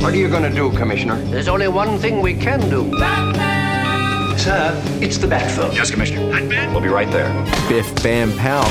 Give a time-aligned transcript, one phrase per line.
[0.00, 1.16] What are you gonna do, Commissioner?
[1.24, 2.88] There's only one thing we can do.
[2.98, 4.38] Batman!
[4.38, 5.74] Sir, it's the Batphone.
[5.74, 6.30] Yes, Commissioner.
[6.30, 6.72] Batman?
[6.72, 7.28] We'll be right there.
[7.68, 8.62] Biff Bam Pow.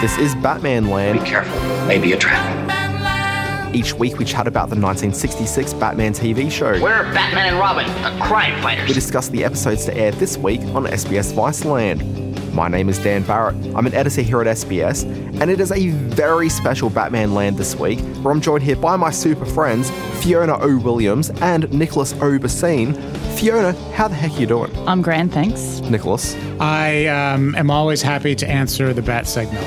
[0.00, 1.18] This is Batman Land.
[1.20, 1.58] Be careful.
[1.86, 3.74] Maybe a trap.
[3.74, 6.80] Each week we chat about the 1966 Batman TV show.
[6.80, 8.88] We're Batman and Robin, the crime fighters.
[8.88, 12.29] We discuss the episodes to air this week on SBS Viceland.
[12.52, 13.54] My name is Dan Barrett.
[13.76, 15.04] I'm an editor here at SBS,
[15.40, 18.96] and it is a very special Batman Land this week, where I'm joined here by
[18.96, 19.90] my super friends,
[20.22, 20.76] Fiona O.
[20.78, 22.38] Williams and Nicholas O.
[22.38, 22.94] Bassine.
[23.38, 24.70] Fiona, how the heck are you doing?
[24.88, 25.80] I'm grand, thanks.
[25.80, 29.62] Nicholas, I um, am always happy to answer the bat signal.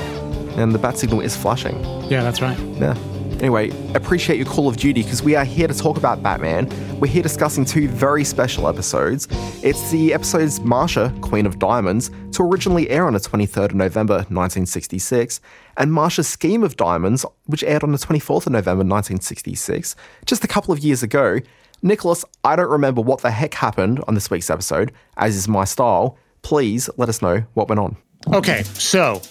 [0.58, 1.82] and the bat signal is flashing.
[2.10, 2.58] Yeah, that's right.
[2.58, 2.96] Yeah.
[3.40, 6.68] Anyway, appreciate your call of duty because we are here to talk about Batman.
[7.00, 9.26] We're here discussing two very special episodes.
[9.64, 14.16] It's the episodes Marsha, Queen of Diamonds, to originally air on the 23rd of November
[14.16, 15.40] 1966,
[15.78, 19.96] and Marsha's Scheme of Diamonds, which aired on the 24th of November 1966,
[20.26, 21.38] just a couple of years ago.
[21.80, 25.64] Nicholas, I don't remember what the heck happened on this week's episode, as is my
[25.64, 26.18] style.
[26.42, 27.96] Please let us know what went on.
[28.34, 29.22] Okay, so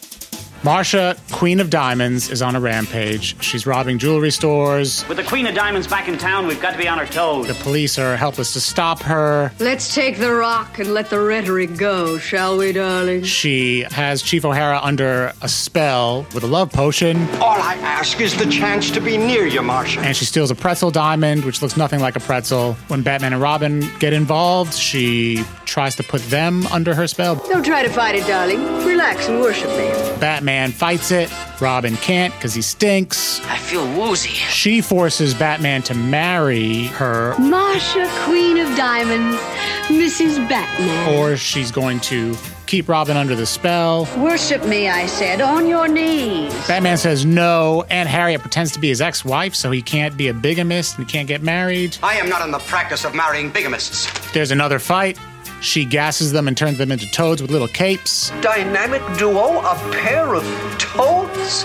[0.63, 3.35] Marsha, Queen of Diamonds, is on a rampage.
[3.43, 5.05] She's robbing jewelry stores.
[5.09, 7.47] With the Queen of Diamonds back in town, we've got to be on our toes.
[7.47, 9.51] The police are helpless to stop her.
[9.59, 13.23] Let's take the rock and let the rhetoric go, shall we, darling?
[13.23, 18.33] She has Chief O'Hara under a spell with a love potion, All I ask is
[18.37, 19.97] the chance to be near you, Marsha.
[19.97, 22.75] and she steals a pretzel diamond, which looks nothing like a pretzel.
[22.87, 27.35] When Batman and Robin get involved, she tries to put them under her spell.
[27.49, 28.63] Don't try to fight it, darling.
[28.85, 29.89] Relax and worship me.
[30.21, 31.31] Batman fights it.
[31.61, 33.39] Robin can't because he stinks.
[33.47, 34.29] I feel woozy.
[34.29, 39.37] She forces Batman to marry her, Marsha, Queen of Diamonds,
[39.87, 40.37] Mrs.
[40.49, 41.15] Batman.
[41.15, 42.35] or she's going to
[42.67, 44.07] keep Robin under the spell.
[44.17, 46.51] Worship me, I said, on your knees.
[46.67, 47.83] Batman says no.
[47.89, 51.07] Aunt Harriet pretends to be his ex wife, so he can't be a bigamist and
[51.07, 51.97] can't get married.
[52.03, 54.33] I am not in the practice of marrying bigamists.
[54.33, 55.17] There's another fight.
[55.61, 58.31] She gasses them and turns them into toads with little capes.
[58.41, 60.43] Dynamic duo, a pair of
[60.77, 61.63] toads?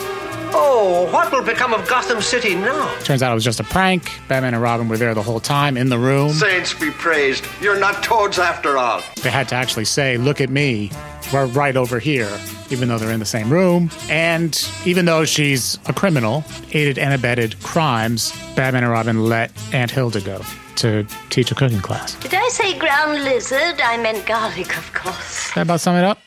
[0.51, 2.95] Oh, what will become of Gotham City now?
[3.05, 4.11] Turns out it was just a prank.
[4.29, 6.31] Batman and Robin were there the whole time in the room.
[6.31, 7.47] Saints be praised.
[7.61, 9.03] You're not toads after all.
[9.23, 10.91] They had to actually say, Look at me.
[11.33, 12.31] We're right over here,
[12.71, 13.91] even though they're in the same room.
[14.09, 19.91] And even though she's a criminal, aided and abetted crimes, Batman and Robin let Aunt
[19.91, 20.41] Hilda go
[20.79, 22.15] to teach a cooking class.
[22.17, 23.81] Did I say ground lizard?
[23.83, 25.53] I meant garlic, of course.
[25.55, 26.19] That about sum it up?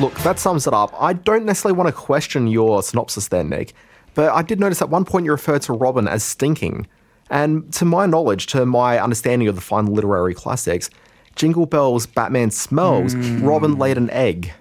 [0.00, 0.94] Look, that sums it up.
[0.98, 3.72] I don't necessarily want to question your synopsis there, Nick,
[4.14, 6.86] but I did notice at one point you referred to Robin as stinking.
[7.30, 10.90] And to my knowledge, to my understanding of the fine literary classics,
[11.34, 13.42] Jingle Bells, Batman smells, hmm.
[13.42, 14.52] Robin laid an egg.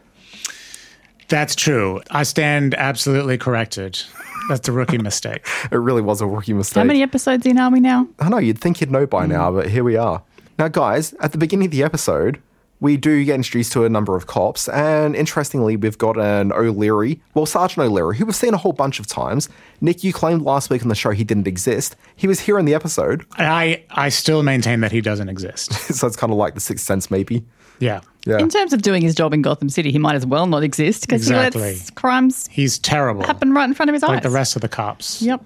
[1.28, 2.02] That's true.
[2.12, 4.02] I stand absolutely corrected.
[4.50, 5.46] That's a rookie mistake.
[5.72, 6.82] It really was a rookie mistake.
[6.82, 8.08] How many episodes in are we now?
[8.20, 9.32] I know, you'd think you'd know by hmm.
[9.32, 10.24] now, but here we are.
[10.58, 12.42] Now, guys, at the beginning of the episode,
[12.82, 17.22] we do get introduced to a number of cops, and interestingly, we've got an O'Leary,
[17.34, 19.48] well, Sergeant O'Leary, who we've seen a whole bunch of times.
[19.80, 21.96] Nick, you claimed last week on the show he didn't exist.
[22.16, 25.72] He was here in the episode, I, I still maintain that he doesn't exist.
[25.96, 27.46] so it's kind of like the Sixth Sense, maybe.
[27.80, 28.02] Yeah.
[28.26, 28.38] Yeah.
[28.38, 31.02] In terms of doing his job in Gotham City, he might as well not exist
[31.02, 31.62] because Exactly.
[31.62, 33.24] he lets crimes He's terrible.
[33.24, 34.16] happen right in front of his Like eyes.
[34.18, 35.22] Like the rest of the cops.
[35.24, 35.44] Yep.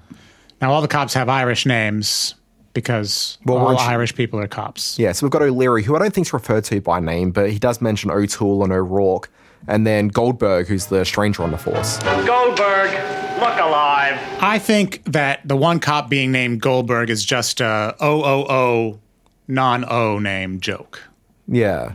[0.61, 2.35] Now, all the cops have Irish names
[2.75, 4.99] because Well, all once you- Irish people are cops.
[4.99, 7.49] Yeah, so we've got O'Leary, who I don't think is referred to by name, but
[7.49, 9.31] he does mention O'Toole and O'Rourke,
[9.67, 11.97] and then Goldberg, who's the stranger on the force.
[12.27, 12.91] Goldberg,
[13.39, 14.19] look alive.
[14.39, 18.99] I think that the one cop being named Goldberg is just a OOO
[19.47, 21.01] non O name joke.
[21.47, 21.93] Yeah.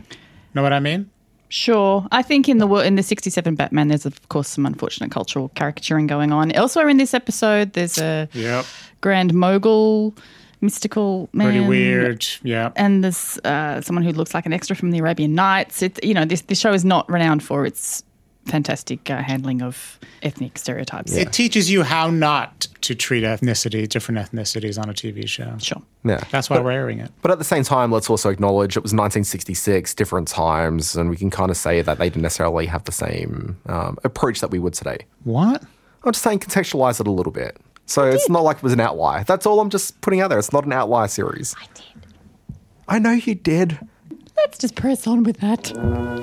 [0.53, 1.09] Know what I mean?
[1.49, 2.07] Sure.
[2.13, 6.07] I think in the in the 67 Batman, there's of course some unfortunate cultural caricaturing
[6.07, 6.51] going on.
[6.53, 8.65] Elsewhere in this episode, there's a Yep.
[9.01, 10.15] grand mogul,
[10.61, 11.51] mystical man.
[11.51, 12.25] Pretty weird.
[12.43, 12.71] Yeah.
[12.75, 15.81] And there's uh, someone who looks like an extra from the Arabian Nights.
[15.81, 18.03] It, you know, this, this show is not renowned for its
[18.45, 21.15] fantastic uh, handling of ethnic stereotypes.
[21.15, 25.55] It teaches you how not to treat ethnicity, different ethnicities on a TV show.
[25.59, 25.81] Sure.
[26.03, 26.23] Yeah.
[26.31, 27.11] That's why we're airing it.
[27.21, 31.17] But at the same time, let's also acknowledge it was 1966, different times, and we
[31.17, 34.59] can kind of say that they didn't necessarily have the same um, approach that we
[34.59, 35.05] would today.
[35.23, 35.63] What?
[36.03, 37.57] I'm just saying contextualize it a little bit.
[37.85, 39.23] So it's not like it was an outlier.
[39.25, 40.39] That's all I'm just putting out there.
[40.39, 41.55] It's not an outlier series.
[41.59, 41.83] I did.
[42.87, 43.79] I know you did.
[44.37, 45.71] Let's just press on with that.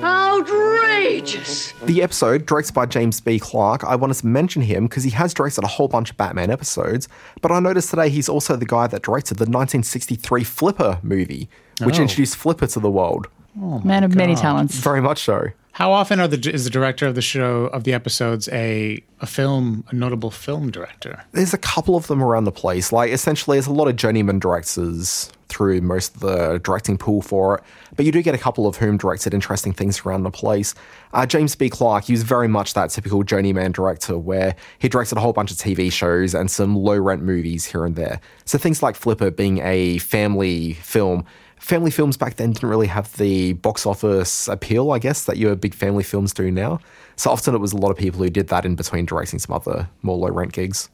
[0.03, 1.71] Outrageous!
[1.83, 3.39] The episode, directed by James B.
[3.39, 6.49] Clark, I wanted to mention him because he has directed a whole bunch of Batman
[6.49, 7.07] episodes,
[7.41, 11.49] but I noticed today he's also the guy that directed the 1963 Flipper movie,
[11.83, 12.01] which Oh.
[12.03, 13.27] introduced Flipper to the world.
[13.61, 14.75] Oh Man of many talents.
[14.75, 15.47] Very much so.
[15.71, 19.25] How often are the is the director of the show of the episodes a a
[19.25, 21.23] film a notable film director?
[21.31, 22.91] There's a couple of them around the place.
[22.91, 27.57] Like essentially, there's a lot of journeyman directors through most of the directing pool for
[27.57, 27.63] it,
[27.95, 30.75] but you do get a couple of whom directed interesting things around the place.
[31.11, 31.69] Uh, James B.
[31.69, 35.49] Clark, he was very much that typical journeyman director where he directed a whole bunch
[35.49, 38.21] of TV shows and some low rent movies here and there.
[38.45, 41.25] So things like Flipper being a family film.
[41.59, 45.55] Family films back then didn't really have the box office appeal, I guess, that your
[45.55, 46.79] big family films do now.
[47.15, 49.53] So often it was a lot of people who did that in between directing some
[49.53, 50.89] other more low rent gigs.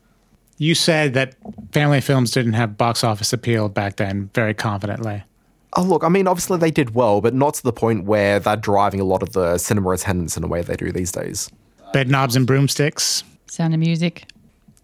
[0.58, 1.36] You said that
[1.72, 5.24] family films didn't have box office appeal back then very confidently.
[5.78, 8.56] Oh, look, I mean, obviously they did well, but not to the point where they're
[8.56, 11.52] driving a lot of the cinema attendance in a way they do these days.
[11.92, 13.24] Bed knobs and broomsticks.
[13.48, 14.26] Sound of music.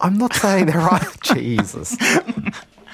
[0.02, 1.08] I'm not saying they're right.
[1.24, 1.96] Jesus.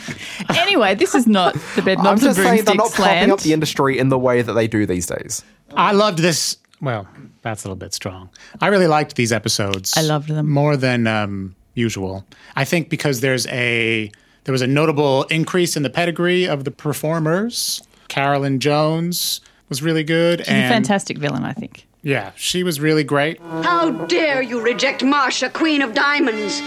[0.50, 3.20] Anyway, this is not the bed I'm knobs and just saying they're not broomsticks propping
[3.20, 3.32] land.
[3.32, 5.44] up the industry in the way that they do these days.
[5.76, 6.58] I loved this.
[6.82, 7.08] Well,
[7.42, 8.30] that's a little bit strong.
[8.62, 9.94] I really liked these episodes.
[9.98, 10.50] I loved them.
[10.50, 12.26] more than um, usual.
[12.56, 14.12] I think because there's a
[14.44, 17.82] there was a notable increase in the pedigree of the performers.
[18.08, 21.86] Carolyn Jones was really good, She's a fantastic villain, I think.
[22.04, 23.42] yeah, she was really great.
[23.42, 26.62] How dare you reject Marsha, Queen of Diamonds?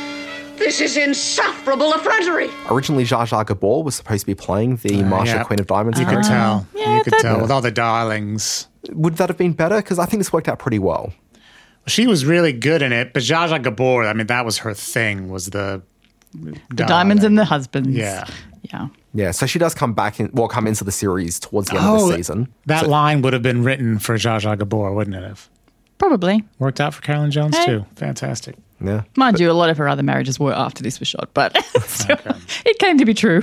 [0.60, 2.48] This is insufferable effrontery.
[2.70, 5.42] Originally, Zsa Zsa Gabor was supposed to be playing the Marsha Uh, yeah.
[5.44, 6.66] Queen of Diamonds You could tell.
[6.74, 8.68] yeah, you could that- tell with all the darlings.
[8.92, 9.76] Would that have been better?
[9.76, 11.12] Because I think this worked out pretty well.
[11.86, 14.74] She was really good in it, but Zsa Zsa Gabor, I mean, that was her
[14.74, 15.30] thing.
[15.30, 15.82] Was the
[16.32, 17.88] The diamonds and the husbands.
[17.88, 18.24] Yeah.
[18.72, 18.88] Yeah.
[19.14, 21.84] Yeah, so she does come back in, well, come into the series towards the end
[21.86, 22.48] Oh, of the season.
[22.66, 25.48] That So- line would have been written for Zsa Zsa Gabor, wouldn't it have?
[25.98, 26.44] Probably.
[26.60, 27.66] Worked out for Carolyn Jones Hey.
[27.66, 27.86] too.
[27.96, 28.54] Fantastic.
[28.82, 29.02] Yeah.
[29.16, 31.56] Mind you, a lot of her other marriages were after this was shot, but
[31.86, 32.18] still,
[32.64, 33.42] it came to be true.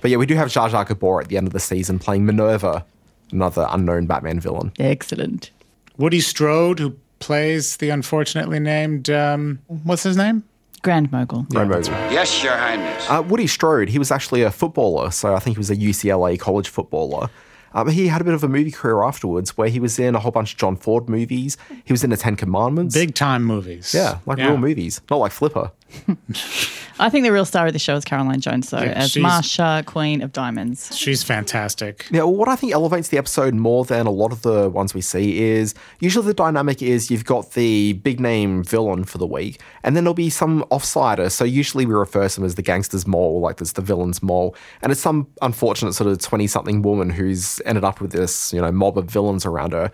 [0.00, 2.26] But yeah, we do have Zsa Zsa Gabor at the end of the season playing
[2.26, 2.84] Minerva,
[3.30, 4.72] another unknown Batman villain.
[4.78, 5.50] Excellent.
[5.98, 10.42] Woody Strode, who plays the unfortunately named um, what's his name?
[10.82, 11.46] Grand Mogul.
[11.52, 11.92] Right, Mogul.
[12.10, 13.08] Yes, Your Highness.
[13.08, 16.38] Uh, Woody Strode, he was actually a footballer, so I think he was a UCLA
[16.40, 17.30] college footballer.
[17.72, 20.20] But he had a bit of a movie career afterwards where he was in a
[20.20, 21.56] whole bunch of John Ford movies.
[21.84, 22.94] He was in the Ten Commandments.
[22.94, 23.94] Big time movies.
[23.94, 25.70] Yeah, like real movies, not like Flipper.
[26.98, 29.84] I think the real star of the show is Carolyn Jones, though, Yeah, as Marsha,
[29.86, 30.96] Queen of Diamonds.
[30.96, 32.06] She's fantastic.
[32.10, 34.94] Yeah, well, what I think elevates the episode more than a lot of the ones
[34.94, 39.26] we see is usually the dynamic is you've got the big name villain for the
[39.26, 41.30] week, and then there'll be some offsider.
[41.30, 44.54] So usually we refer to them as the gangster's mole, like there's the villain's mole,
[44.82, 48.60] and it's some unfortunate sort of twenty something woman who's ended up with this you
[48.60, 49.90] know mob of villains around her.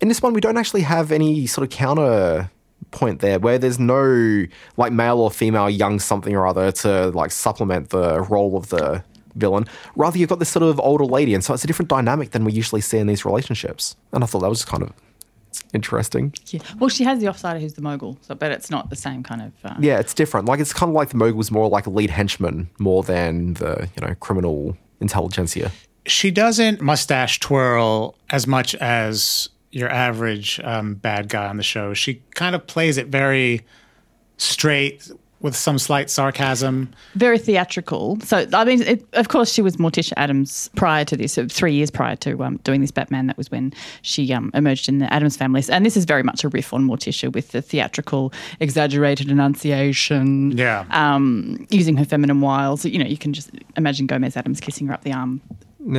[0.00, 2.50] In this one, we don't actually have any sort of counter
[2.90, 4.46] point there where there's no
[4.76, 9.02] like male or female young something or other to like supplement the role of the
[9.34, 9.66] villain.
[9.96, 12.44] Rather, you've got this sort of older lady, and so it's a different dynamic than
[12.44, 13.96] we usually see in these relationships.
[14.12, 14.92] And I thought that was kind of
[15.72, 16.32] interesting.
[16.46, 16.60] Yeah.
[16.78, 19.42] Well, she has the offsider who's the mogul, so but it's not the same kind
[19.42, 19.52] of.
[19.64, 20.46] Uh, Yeah, it's different.
[20.46, 23.54] Like it's kind of like the mogul mogul's more like a lead henchman more than
[23.54, 25.70] the you know criminal intelligentsia.
[26.06, 31.94] She doesn't mustache twirl as much as your average um, bad guy on the show.
[31.94, 33.64] She kind of plays it very
[34.36, 35.10] straight
[35.40, 36.92] with some slight sarcasm.
[37.14, 38.18] very theatrical.
[38.24, 41.74] So, I mean, it, of course, she was Morticia Addams prior to this, uh, three
[41.74, 43.28] years prior to um, doing this Batman.
[43.28, 43.72] That was when
[44.02, 45.62] she um, emerged in the Addams family.
[45.70, 50.56] And this is very much a riff on Morticia with the theatrical, exaggerated enunciation.
[50.58, 50.84] Yeah.
[50.90, 52.84] Um, using her feminine wiles.
[52.84, 55.40] You know, you can just imagine Gomez Addams kissing her up the arm,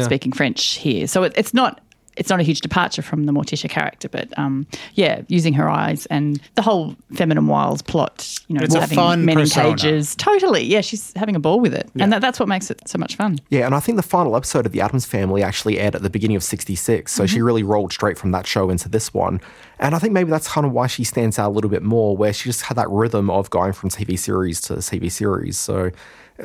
[0.01, 1.07] speaking French here.
[1.07, 1.81] So it, it's not.
[2.19, 6.05] It's not a huge departure from the Morticia character, but um, yeah, using her eyes
[6.07, 8.37] and the whole feminine wiles plot.
[8.47, 9.69] You know, It's a having fun men persona.
[9.69, 10.15] in cages.
[10.17, 10.63] Totally.
[10.63, 11.89] Yeah, she's having a ball with it.
[11.99, 13.39] And that, that's what makes it so much fun.
[13.49, 16.09] Yeah, and I think the final episode of The Addams Family actually aired at the
[16.09, 19.39] beginning of 66, so she really rolled straight from that show into this one.
[19.79, 22.17] And I think maybe that's kind of why she stands out a little bit more,
[22.17, 25.57] where she just had that rhythm of going from TV series to TV series.
[25.57, 25.91] So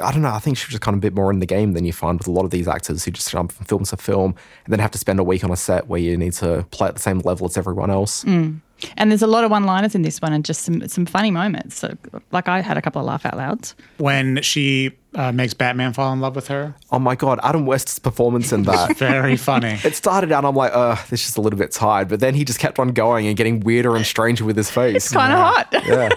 [0.03, 1.47] I don't know, I think she was just kind of a bit more in the
[1.47, 3.85] game than you find with a lot of these actors who just jump from film
[3.85, 4.35] to film
[4.65, 6.89] and then have to spend a week on a set where you need to play
[6.89, 8.23] at the same level as everyone else.
[8.23, 8.55] Hmm.
[8.97, 11.77] And there's a lot of one-liners in this one, and just some some funny moments.
[11.77, 11.97] So,
[12.33, 13.75] like I had a couple of laugh out louds.
[13.99, 17.99] When she uh, makes Batman fall in love with her, Oh my God, Adam West's
[17.99, 18.97] performance in that.
[18.97, 19.79] very funny.
[19.85, 22.09] It started out, I'm like, uh, this is just a little bit tired.
[22.09, 24.97] But then he just kept on going and getting weirder and stranger with his face.
[24.97, 25.69] It's kind of hot.
[25.87, 26.09] Yeah.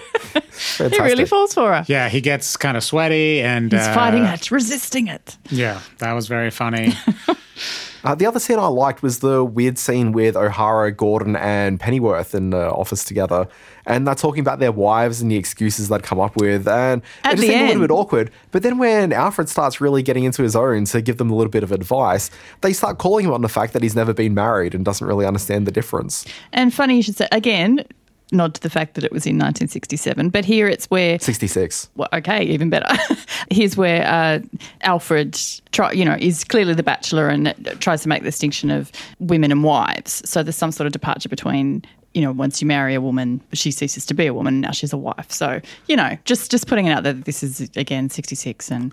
[0.88, 1.84] he really falls for her.
[1.86, 5.36] Yeah, he gets kind of sweaty and He's uh, fighting it, resisting it.
[5.50, 6.94] Yeah, that was very funny.
[8.04, 12.34] Uh, the other scene I liked was the weird scene with O'Hara, Gordon, and Pennyworth
[12.34, 13.48] in the office together.
[13.86, 16.68] And they're talking about their wives and the excuses they'd come up with.
[16.68, 18.30] And At it just seemed a little bit awkward.
[18.50, 21.50] But then when Alfred starts really getting into his own to give them a little
[21.50, 24.74] bit of advice, they start calling him on the fact that he's never been married
[24.74, 26.26] and doesn't really understand the difference.
[26.52, 27.84] And funny you should say, again,
[28.32, 31.88] nod to the fact that it was in 1967, but here it's where 66.
[31.96, 32.86] well, okay, even better.
[33.50, 34.40] Here's where uh,
[34.82, 35.38] Alfred,
[35.72, 39.50] try, you know, is clearly the bachelor and tries to make the distinction of women
[39.50, 40.22] and wives.
[40.28, 43.70] So there's some sort of departure between, you know, once you marry a woman, she
[43.70, 45.30] ceases to be a woman, now she's a wife.
[45.30, 48.92] So you know, just just putting it out there that this is again 66 and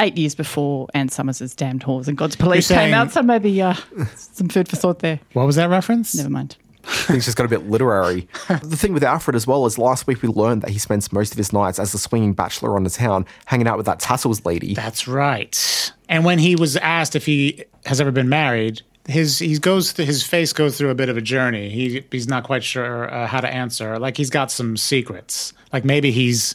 [0.00, 3.12] eight years before Anne Summers' Damned Whores and God's Police You're came out.
[3.12, 3.74] So maybe uh,
[4.16, 5.20] some food for thought there.
[5.32, 6.14] What was that reference?
[6.14, 6.56] Never mind.
[6.86, 8.28] Things just got a bit literary.
[8.48, 11.32] the thing with Alfred as well is last week we learned that he spends most
[11.32, 14.44] of his nights as a swinging bachelor on the town, hanging out with that tassels
[14.44, 14.74] lady.
[14.74, 15.92] That's right.
[16.08, 20.06] And when he was asked if he has ever been married, his he goes th-
[20.06, 21.68] his face goes through a bit of a journey.
[21.68, 23.98] He he's not quite sure uh, how to answer.
[23.98, 25.52] Like he's got some secrets.
[25.72, 26.54] Like maybe he's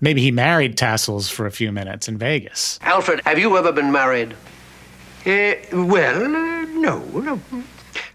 [0.00, 2.78] maybe he married Tassels for a few minutes in Vegas.
[2.82, 4.34] Alfred, have you ever been married?
[5.26, 7.40] Uh, well, uh, no, no.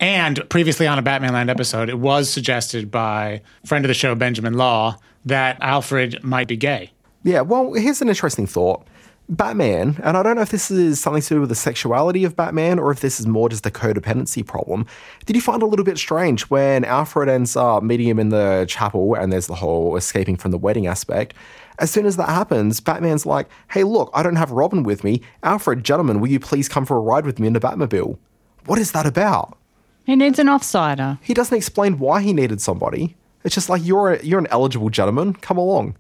[0.04, 4.14] And previously on a Batman Land episode, it was suggested by friend of the show
[4.16, 6.92] Benjamin Law that Alfred might be gay.
[7.24, 8.86] Yeah, well, here's an interesting thought.
[9.30, 12.36] Batman, and I don't know if this is something to do with the sexuality of
[12.36, 14.86] Batman or if this is more just a codependency problem.
[15.26, 18.66] Did you find a little bit strange when Alfred ends up meeting him in the
[18.68, 21.34] chapel and there's the whole escaping from the wedding aspect?
[21.80, 25.22] As soon as that happens, Batman's like, hey, look, I don't have Robin with me.
[25.44, 28.18] Alfred, gentlemen, will you please come for a ride with me in the Batmobile?
[28.66, 29.58] What is that about?
[30.06, 31.18] He needs an offsider.
[31.22, 33.16] He doesn't explain why he needed somebody.
[33.44, 35.96] It's just like, you're, a, you're an eligible gentleman, come along.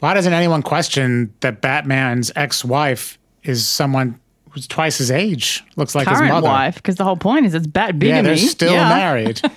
[0.00, 4.18] Why doesn't anyone question that Batman's ex-wife is someone
[4.50, 5.64] who's twice his age?
[5.76, 6.46] Looks like his Current mother.
[6.48, 8.16] wife, because the whole point is it's bat bigamy.
[8.16, 8.88] Yeah, they're still Yeah.
[8.88, 9.40] married.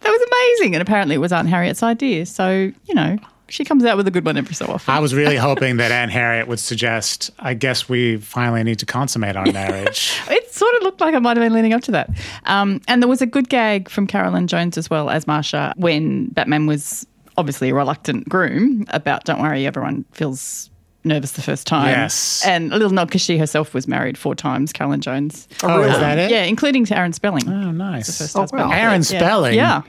[0.00, 0.20] That was
[0.60, 0.74] amazing.
[0.76, 2.26] And apparently it was Aunt Harriet's idea.
[2.26, 3.16] So, you know,
[3.48, 4.92] she comes out with a good one every so often.
[4.92, 8.86] I was really hoping that Aunt Harriet would suggest, I guess we finally need to
[8.86, 10.18] consummate our marriage.
[10.28, 12.08] It sort of looked like I might have been leading up to that.
[12.46, 16.28] Um, and there was a good gag from Carolyn Jones as well as Marsha when
[16.28, 20.70] Batman was obviously a reluctant groom about, don't worry, everyone feels
[21.04, 21.90] nervous the first time.
[21.90, 22.42] Yes.
[22.46, 25.46] And a little nod because she herself was married four times, Carolyn Jones.
[25.62, 26.30] Oh, is that it?
[26.30, 27.46] Yeah, including to Aaron Spelling.
[27.48, 28.06] Oh, nice.
[28.18, 28.70] First Oh, husband.
[28.70, 28.74] wow.
[28.74, 29.18] Aaron Yeah.
[29.18, 29.54] Spelling?
[29.54, 29.82] Yeah.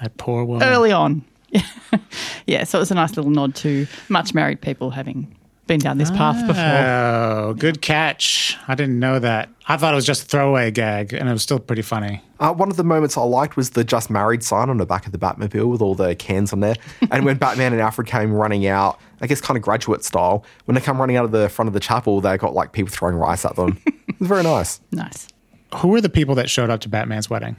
[0.00, 0.66] That poor woman.
[0.66, 1.22] Early on.
[2.46, 5.34] yeah, so it was a nice little nod to much married people having
[5.68, 6.64] been down this path before.
[6.64, 8.56] Oh, good catch.
[8.66, 9.50] I didn't know that.
[9.68, 12.22] I thought it was just a throwaway gag, and it was still pretty funny.
[12.40, 15.06] Uh, one of the moments I liked was the just married sign on the back
[15.06, 16.76] of the Batmobile with all the cans on there.
[17.10, 20.74] and when Batman and Alfred came running out, I guess kind of graduate style, when
[20.74, 23.14] they come running out of the front of the chapel, they got like people throwing
[23.14, 23.80] rice at them.
[23.86, 24.80] it was very nice.
[24.90, 25.28] Nice.
[25.76, 27.56] Who were the people that showed up to Batman's wedding?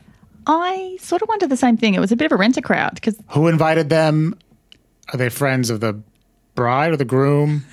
[0.47, 1.93] I sort of wondered the same thing.
[1.95, 4.37] It was a bit of a renter crowd because Who invited them?
[5.13, 5.99] Are they friends of the
[6.55, 7.65] bride or the groom?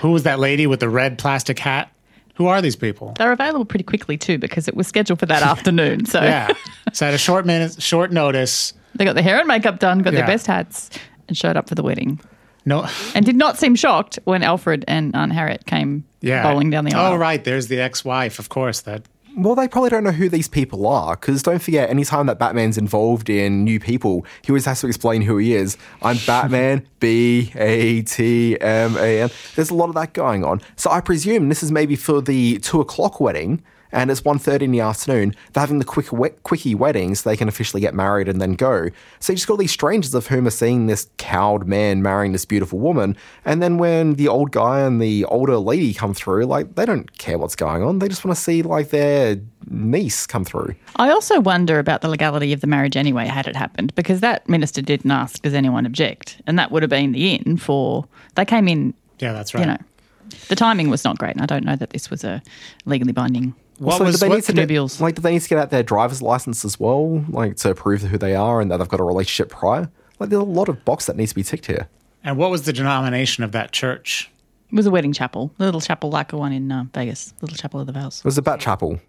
[0.00, 1.90] Who was that lady with the red plastic hat?
[2.36, 3.12] Who are these people?
[3.18, 6.06] they're available pretty quickly too because it was scheduled for that afternoon.
[6.06, 6.48] So Yeah.
[6.94, 10.12] So at a short minute, short notice, they got their hair and makeup done, got
[10.14, 10.20] Yeah.
[10.20, 10.88] their best hats,
[11.28, 12.18] and showed up for the wedding.
[12.64, 16.84] no, And did not seem shocked when Alfred and Aunt Harriet came yeah, bowling down
[16.86, 17.12] the aisle.
[17.12, 17.42] Oh, right.
[17.44, 18.80] There's the ex-wife, of course.
[18.82, 19.02] That
[19.36, 22.76] Well, they probably don't know who these people are, because don't forget, anytime that Batman's
[22.76, 25.76] involved in new people, he always has to explain who he is.
[26.02, 29.30] I'm Batman, B A T M A N.
[29.54, 30.60] There's a lot of that going on.
[30.76, 34.70] So I presume this is maybe for the two o'clock wedding, and it's 1.30 in
[34.70, 35.34] the afternoon.
[35.52, 36.08] They're having the quick
[36.42, 38.88] quickie weddings, so they can officially get married and then go.
[39.18, 42.44] So you just got these strangers of whom are seeing this cowed man marrying this
[42.44, 46.74] beautiful woman, and then when the old guy and the older lady come through, like
[46.74, 47.98] they don't care what's going on.
[47.98, 50.74] They just want to see like their niece come through.
[50.96, 54.48] I also wonder about the legality of the marriage anyway, had it happened, because that
[54.48, 56.40] minister didn't ask, does anyone object?
[56.46, 59.60] And that would have been the in for, they came in, yeah, that's right.
[59.60, 59.78] you know,
[60.48, 61.32] the timing was not great.
[61.32, 62.42] And I don't know that this was a
[62.86, 63.54] legally binding.
[63.80, 65.58] What So was do they what- need to get, like do they need to get
[65.58, 68.88] out their driver's license as well, like to prove who they are and that they've
[68.88, 69.90] got a relationship prior?
[70.18, 71.88] Like there's a lot of box that needs to be ticked here.
[72.22, 74.30] and what was the denomination of that church?
[74.70, 77.56] It was a wedding chapel, a little chapel like the one in uh, Vegas, Little
[77.56, 78.18] Chapel of the Vows.
[78.20, 79.00] It was a Bat Chapel.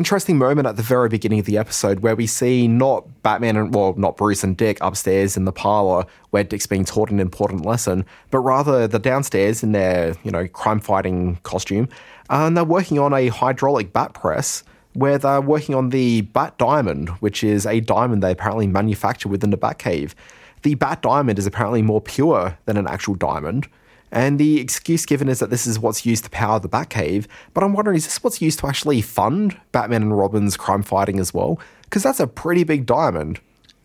[0.00, 3.74] Interesting moment at the very beginning of the episode where we see not Batman and,
[3.74, 7.66] well, not Bruce and Dick upstairs in the parlor where Dick's being taught an important
[7.66, 11.86] lesson, but rather the downstairs in their, you know, crime fighting costume.
[12.30, 14.64] Uh, and they're working on a hydraulic bat press
[14.94, 19.50] where they're working on the Bat Diamond, which is a diamond they apparently manufacture within
[19.50, 20.14] the Batcave.
[20.62, 23.68] The Bat Diamond is apparently more pure than an actual diamond.
[24.12, 27.26] And the excuse given is that this is what's used to power the Batcave.
[27.54, 31.20] But I'm wondering, is this what's used to actually fund Batman and Robin's crime fighting
[31.20, 31.60] as well?
[31.82, 33.40] Because that's a pretty big diamond.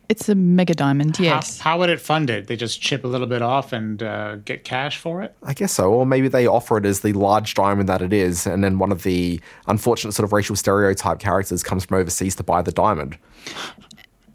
[0.07, 1.57] It's a mega diamond, yes.
[1.57, 2.45] How, how would it fund it?
[2.45, 5.35] They just chip a little bit off and uh, get cash for it?
[5.41, 5.91] I guess so.
[5.91, 8.91] Or maybe they offer it as the large diamond that it is, and then one
[8.91, 13.17] of the unfortunate sort of racial stereotype characters comes from overseas to buy the diamond.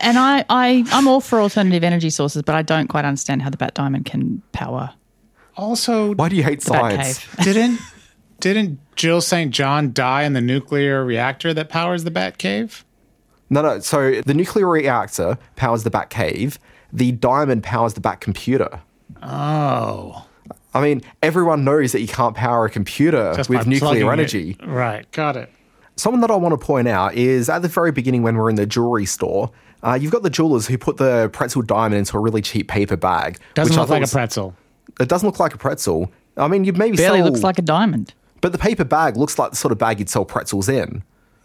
[0.01, 3.51] And I, I, I'm all for alternative energy sources, but I don't quite understand how
[3.51, 4.93] the Bat Diamond can power.
[5.61, 7.27] Also, Why do you hate science?
[7.45, 7.79] Didn't
[8.41, 9.51] didn't Jill St.
[9.53, 12.85] John die in the nuclear reactor that powers the Batcave?
[13.51, 13.81] No, no.
[13.81, 16.57] So the nuclear reactor powers the Batcave.
[16.91, 18.81] The diamond powers the Bat computer.
[19.23, 20.27] Oh,
[20.73, 24.13] I mean, everyone knows that you can't power a computer just with nuclear plugging it-
[24.13, 24.57] energy.
[24.65, 25.51] Right, got it.
[25.97, 28.57] Someone that I want to point out is at the very beginning when we're in
[28.57, 29.51] the jewelry store,
[29.83, 32.97] uh, you've got the jewelers who put the pretzel diamond into a really cheap paper
[32.97, 33.39] bag.
[33.53, 34.55] Doesn't which I look thought like a pretzel.
[34.99, 36.11] It doesn't look like a pretzel.
[36.37, 38.15] I mean, you'd maybe Barely sell, looks like a diamond.
[38.41, 41.03] but the paper bag looks like the sort of bag you'd sell pretzels in.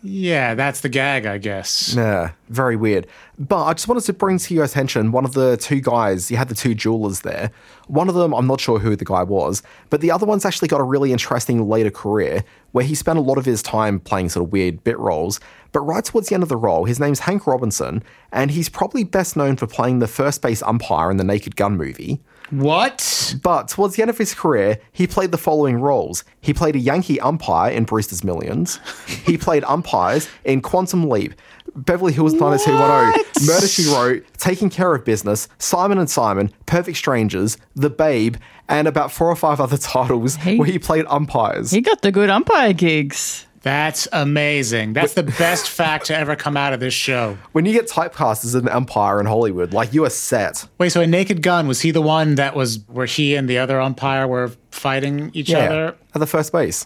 [0.08, 1.96] Yeah, that's the gag, I guess.
[1.96, 3.08] Yeah, very weird.
[3.40, 6.30] But I just wanted to bring to your attention one of the two guys.
[6.30, 7.50] You had the two jewelers there.
[7.88, 10.68] One of them, I'm not sure who the guy was, but the other one's actually
[10.68, 14.30] got a really interesting later career where he spent a lot of his time playing
[14.30, 15.40] sort of weird bit roles.
[15.72, 19.04] But right towards the end of the role, his name's Hank Robinson, and he's probably
[19.06, 22.22] best known for playing the first base umpire in the Naked Gun movie.
[22.52, 23.36] What?
[23.42, 26.24] But towards the end of his career, he played the following roles.
[26.42, 28.80] He played a Yankee umpire in Brewster's Millions.
[29.26, 31.34] he played umpires in Quantum Leap,
[31.76, 37.58] Beverly Hills 90210, Murder She Wrote, Taking Care of Business, Simon and Simon, Perfect Strangers,
[37.76, 38.36] The Babe,
[38.70, 41.72] and about four or five other titles He- where he played umpires.
[41.72, 43.48] He got the good umpire gigs.
[43.66, 44.94] That's amazing.
[44.94, 47.36] That's the best fact to ever come out of this show.
[47.54, 50.68] when you get typecast as an umpire in Hollywood, like you are set.
[50.78, 53.58] Wait, so a Naked Gun was he the one that was where he and the
[53.58, 55.96] other umpire were fighting each other?
[56.14, 56.86] At the first base.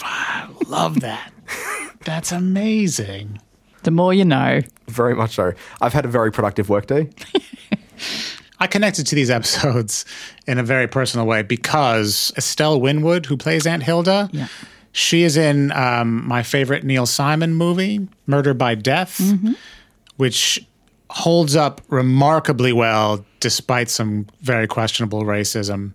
[0.00, 1.32] I love that.
[2.04, 3.40] That's amazing.
[3.82, 4.60] The more you know.
[4.86, 5.54] Very much so.
[5.80, 7.10] I've had a very productive workday.
[8.60, 10.04] I connected to these episodes
[10.46, 14.46] in a very personal way because Estelle Winwood, who plays Aunt Hilda, Yeah.
[14.92, 19.20] She is in um, my favorite Neil Simon movie, Murder by Death,
[20.16, 20.64] which
[21.10, 25.92] holds up remarkably well despite some very questionable racism.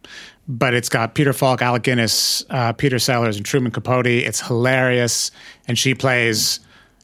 [0.48, 4.06] But it's got Peter Falk, Alec Guinness, uh, Peter Sellers, and Truman Capote.
[4.08, 5.32] It's hilarious,
[5.68, 6.60] and she plays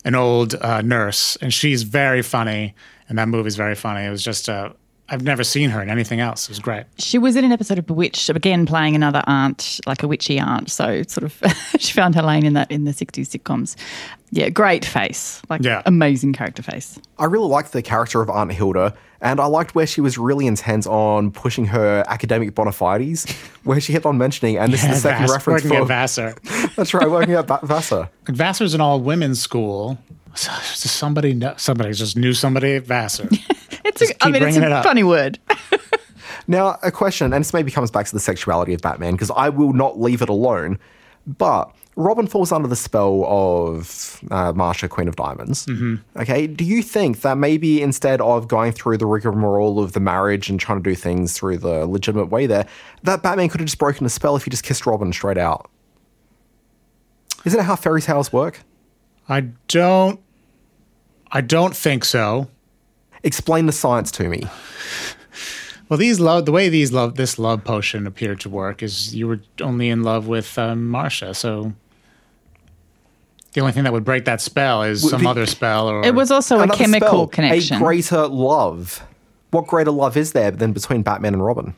[0.06, 2.74] an old uh, nurse, and she's very funny.
[3.10, 4.06] And that movie's very funny.
[4.06, 4.72] It was just uh,
[5.10, 6.44] I've never seen her in anything else.
[6.46, 6.86] It was great.
[6.98, 10.72] She was in an episode of Bewitched, again playing another aunt, like a witchy aunt.
[10.72, 11.42] So sort of
[11.80, 13.76] she found her lane in that in the 60s sitcoms.
[14.32, 15.42] Yeah, great face.
[15.50, 15.82] Like Yeah.
[15.86, 16.98] amazing character face.
[17.20, 20.48] I really liked the character of Aunt Hilda, and I liked where she was really
[20.48, 23.30] intent on pushing her academic bona fides,
[23.64, 25.88] where she kept on mentioning, and this is the second Vass- reference working for at
[25.88, 26.34] Vassar.
[26.76, 28.10] that's right, working at Va- Vassar.
[28.28, 30.00] Vassar's an all women's school.
[30.36, 30.50] So
[30.90, 33.30] somebody, kno- somebody just knew somebody at Vassar.
[33.94, 34.84] It's Just a, I keep mean, it's bringing it a up.
[34.84, 35.40] funny word.
[36.48, 39.48] Now, a question, and this maybe comes back to the sexuality of Batman, because I
[39.50, 40.78] will not leave it alone,
[41.26, 45.66] but Robin falls under the spell of uh, Marsha, Queen of Diamonds.
[45.68, 45.96] Mm-hmm.
[46.20, 50.50] Okay, do you think that maybe instead of going through the rigmarole of the marriage
[50.50, 52.68] and trying to do things through the legitimate way there,
[53.04, 55.70] that Batman could have just broken the spell if he just kissed Robin straight out?
[57.46, 58.62] Isn't it how fairy tales work?
[59.30, 60.20] I don't,
[61.32, 62.50] I don't think so.
[63.24, 64.44] Explain the science to me.
[65.90, 69.28] Well, these love the way these love this love potion appeared to work is you
[69.28, 71.74] were only in love with um, Marsha, so
[73.54, 75.88] the only thing that would break that spell is Would some be- other spell.
[75.88, 77.78] Or It was also a chemical spell, connection.
[77.78, 79.04] A greater love.
[79.52, 81.76] What greater love is there than between Batman and Robin?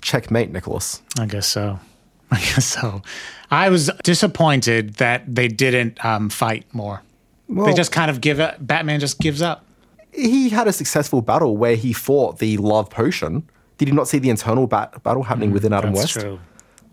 [0.00, 1.00] Checkmate, Nicholas.
[1.18, 1.78] I guess so.
[2.32, 3.02] I guess so.
[3.50, 7.02] I was disappointed that they didn't um, fight more.
[7.48, 8.56] They just kind of give up.
[8.60, 9.64] Batman just gives up.
[10.12, 13.48] he had a successful battle where he fought the love potion.
[13.78, 16.26] Did you not see the internal bat- battle happening within Adam Mm, That's West?
[16.26, 16.38] true.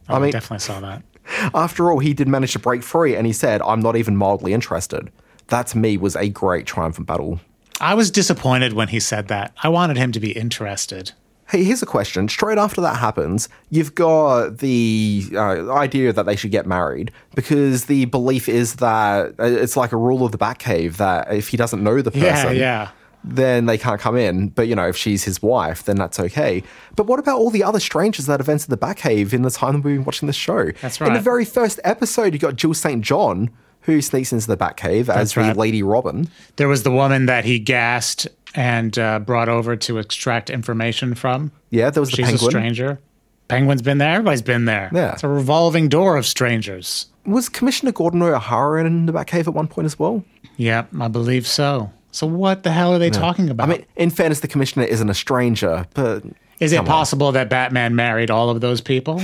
[0.07, 1.03] I Oh, I mean- definitely saw that.
[1.53, 4.53] After all, he did manage to break free and he said, I'm not even mildly
[4.53, 5.11] interested.
[5.47, 7.39] That to me was a great triumphant battle.
[7.81, 9.53] I was disappointed when he said that.
[9.63, 11.11] I wanted him to be interested.
[11.49, 12.27] Hey, here's a question.
[12.29, 17.85] Straight after that happens, you've got the uh, idea that they should get married because
[17.85, 21.57] the belief is that uh, it's like a rule of the Batcave that if he
[21.57, 22.89] doesn't know the person, Yeah, yeah.
[23.23, 24.49] then they can't come in.
[24.49, 26.61] But you know, if she's his wife, then that's okay.
[26.95, 29.73] But what about all the other strangers that have entered the Batcave in the time
[29.73, 30.71] that we've been watching this show?
[30.81, 31.07] That's right.
[31.07, 33.03] In the very first episode, you got Jill St.
[33.03, 33.49] John
[33.83, 35.53] who sneaks into the Batcave as That's the.
[35.53, 36.29] Lady Robin.
[36.57, 41.51] There was the woman that he gassed and uh, brought over to extract information from.
[41.69, 42.47] Yeah, that was the She's penguin.
[42.47, 42.99] a stranger.
[43.47, 44.11] Penguin's been there.
[44.13, 44.91] Everybody's been there.
[44.93, 45.13] Yeah.
[45.13, 47.07] It's a revolving door of strangers.
[47.25, 50.23] Was Commissioner Gordon O'Hara in the Batcave at one point as well?
[50.57, 51.91] Yep, I believe so.
[52.11, 53.69] So what the hell are they talking about?
[53.69, 56.23] I mean, in fairness, the Commissioner isn't a stranger, but
[56.59, 56.89] is it come on.
[56.89, 59.21] possible that Batman married all of those people?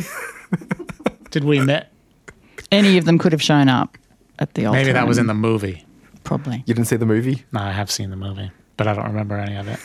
[1.31, 1.91] Did we met?
[2.71, 3.97] Any of them could have shown up
[4.39, 4.79] at the altar.
[4.79, 5.83] Maybe that was in the movie.
[6.23, 6.57] Probably.
[6.65, 7.43] you didn't see the movie?
[7.51, 9.79] No, I have seen the movie, but I don't remember any of it.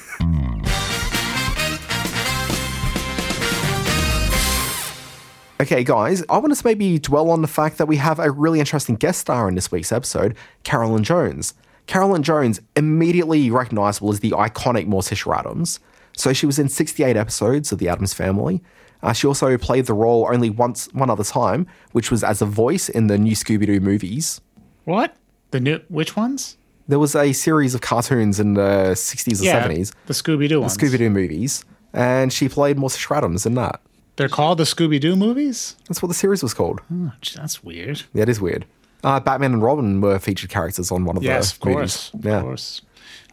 [5.60, 8.30] Okay, guys, I want us to maybe dwell on the fact that we have a
[8.30, 11.52] really interesting guest star in this week's episode, Carolyn Jones.
[11.86, 15.78] Carolyn Jones, immediately recognizable as the iconic Morticia Addams.
[16.16, 18.62] So she was in 68 episodes of The Addams Family.
[19.02, 22.46] Uh, she also played the role only once, one other time, which was as a
[22.46, 24.40] voice in the new Scooby Doo movies.
[24.84, 25.14] What?
[25.50, 26.56] The new which ones?
[26.90, 30.76] There was a series of cartoons in the 60s or 70s, the Scooby Doo ones.
[30.76, 33.80] The Scooby Doo movies, and she played Morticia Addams in that.
[34.16, 35.76] They're called the Scooby Doo movies.
[35.88, 36.80] That's what the series was called.
[36.92, 38.02] Oh, that's weird.
[38.12, 38.66] Yeah, it is weird.
[39.04, 42.12] Uh, Batman and Robin were featured characters on one of Yes, the of course.
[42.12, 42.26] movies.
[42.26, 42.36] Yeah.
[42.38, 42.82] Of course.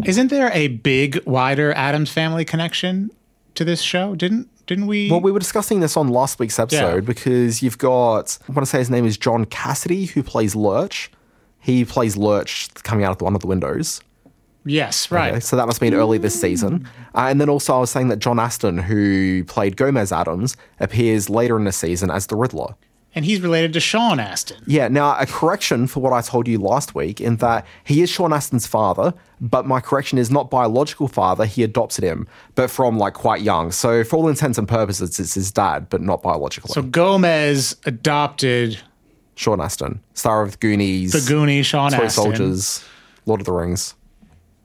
[0.06, 3.10] Isn't there a big, wider Addams Family connection
[3.56, 4.14] to this show?
[4.16, 5.10] Didn't didn't we?
[5.10, 7.00] Well, we were discussing this on last week's episode Yeah.
[7.00, 11.10] because you've got, I want to say his name is John Cassidy, who plays Lurch.
[11.68, 14.00] He plays Lurch coming out of one of the windows.
[14.64, 15.32] yes, right.
[15.32, 16.88] Okay, so that must have been early this season.
[17.14, 21.30] Uh, and then also, I was saying that John Astin, who played Gomez Addams, appears
[21.30, 22.76] later in the season as the Riddler.
[23.14, 24.64] And he's related to Sean Astin.
[24.66, 28.10] Yeah, now a correction for what I told you last week in that he is
[28.10, 32.98] Sean Astin's father, but my correction is not biological father, he adopted him, but from
[32.98, 33.74] like quite young.
[33.74, 36.72] So for all intents and purposes, it's his dad, but not biologically.
[36.74, 38.80] So Gomez adopted
[39.38, 42.10] Sean Astin, star of the Goonies, the Goonie Sean Toy Astin.
[42.24, 42.84] Soldiers,
[43.28, 43.94] Lord of the Rings.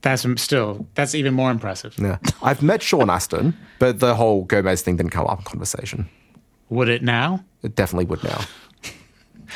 [0.01, 1.95] That's still that's even more impressive.
[1.99, 2.17] Yeah.
[2.43, 6.09] I've met Sean Astin, but the whole Gomez thing didn't come up in conversation.
[6.71, 7.45] Would it now?
[7.63, 8.41] It definitely would now.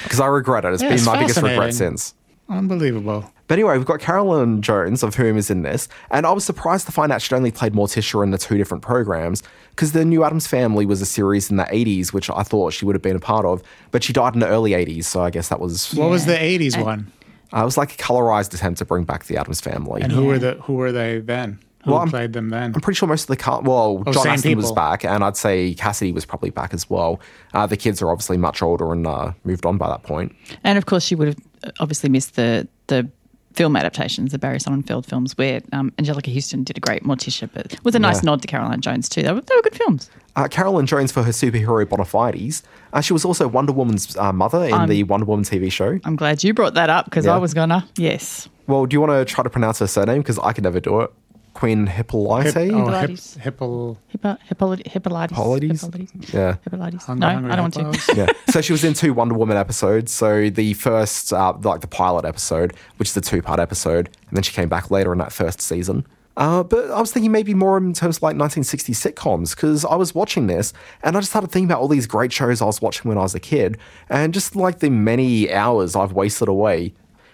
[0.05, 0.75] Because I regret it.
[0.75, 2.15] It's Yeah, been it's my biggest regret since.
[2.51, 3.29] Unbelievable.
[3.49, 6.87] But anyway, we've got Carolyn Jones, of whom is in this, and I was surprised
[6.87, 10.25] to find out she'd only played Morticia in the two different programs, because the New
[10.25, 13.17] Addams Family was a series in the 80s, which I thought she would have been
[13.17, 15.93] a part of, but she died in the early 80s, so I guess that was.
[15.95, 17.13] What was the '80s one?
[17.53, 20.03] Uh, it was like a colorized attempt to bring back the Addams Family.
[20.03, 21.61] And who were the who were they then?
[21.85, 22.73] Who Well, I'm- played them then?
[22.75, 23.61] I'm pretty sure most of the car.
[23.63, 26.91] Well, Oh, John same Astin was back, and I'd say Cassidy was probably back as
[26.91, 27.21] well.
[27.55, 30.35] Uh, the kids are obviously much older and uh, moved on by that point.
[30.65, 33.09] And of course, she would have uh, obviously missed the the
[33.57, 37.73] film adaptations, the Barry Sonnenfeld films, where um, Anjelica Huston did a great Morticia, but
[37.73, 38.31] it was a nice Yeah.
[38.31, 39.23] nod to Carolyn Jones too.
[39.23, 40.11] They were, they were good films.
[40.37, 42.63] Uh, Carolyn Jones for her superhero bona fides.
[42.93, 45.99] Uh, she was also Wonder Woman's uh, mother in I'm- the Wonder Woman TV show.
[46.05, 47.35] I'm glad you brought that up because Yeah.
[47.35, 47.89] I was gonna.
[47.97, 50.19] Yes, Well, do you want to try to pronounce her surname?
[50.19, 51.11] Because I can never do it.
[51.57, 52.53] Queen Hippolyte?
[52.53, 53.35] Hip- oh, hip, Hippolytes.
[53.37, 53.97] Hippo.
[54.09, 54.93] Hippo, Hippolytes.
[54.93, 55.33] Hippolytes.
[55.33, 55.83] Hippolytes?
[55.83, 56.35] Hippolytes.
[56.35, 56.57] Yeah.
[56.63, 57.07] Hippolytes.
[57.07, 58.15] Hungry, no, hungry I don't want to.
[58.15, 58.27] yeah.
[58.51, 60.13] So she was in two Wonder Woman episodes.
[60.13, 64.37] So the first, uh, like the pilot episode, which is the two part episode, and
[64.37, 66.07] then she came back later in that first season.
[66.37, 69.95] Uh, but I was thinking maybe more in terms of like 1960s sitcoms because I
[69.95, 72.83] was watching this and I just started thinking about all these great shows I was
[72.83, 73.79] watching when I was a kid
[74.11, 76.93] and just like the many hours I've wasted away.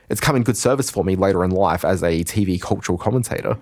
[0.08, 3.58] It's come in good service for me later in life as a TV cultural commentator.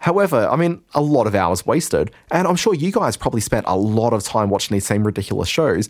[0.00, 3.66] However, I mean, a lot of hours wasted, and I'm sure you guys probably spent
[3.66, 5.88] a lot of time watching these same ridiculous shows.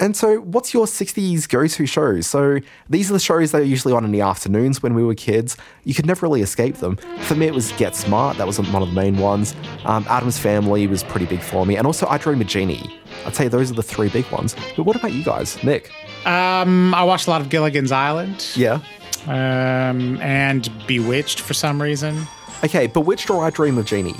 [0.00, 2.26] And so, what's your 60s go to shows?
[2.26, 5.14] So, these are the shows that are usually on in the afternoons when we were
[5.14, 5.56] kids.
[5.84, 6.96] You could never really escape them.
[7.22, 9.56] For me, it was Get Smart, that was one of the main ones.
[9.84, 13.00] Um, Addams Family was pretty big for me, and also I Dream of Jeannie.
[13.26, 14.54] I'd say those are the three big ones.
[14.76, 15.62] But what about you guys?
[15.64, 15.90] Nick?
[16.26, 18.46] Um, I watched a lot of Gilligan's Island.
[18.54, 18.80] Yeah.
[19.26, 22.26] Um, and Bewitched for some reason.
[22.64, 24.16] Okay, Bewitched or I Dream of Jeannie?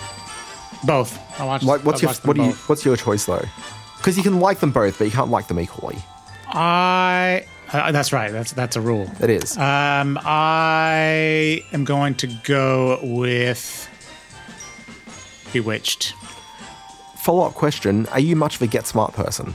[0.85, 1.18] Both.
[1.40, 1.64] I watched.
[1.64, 2.68] Like, what's I your watched them what do you both.
[2.68, 3.44] what's your choice though?
[3.96, 5.98] Because you can like them both, but you can't like them equally.
[6.48, 7.44] I.
[7.72, 8.33] Uh, that's right.
[8.33, 9.11] That's that's a rule.
[9.20, 9.57] It is.
[9.59, 13.88] Um, I am going to go with
[15.53, 16.14] Bewitched.
[17.18, 19.55] Follow up question: Are you much of a Get Smart person?